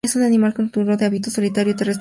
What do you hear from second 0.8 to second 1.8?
de hábito solitario y terrestre, buen